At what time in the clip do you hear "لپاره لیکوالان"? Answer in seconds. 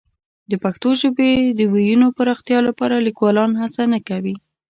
2.69-3.51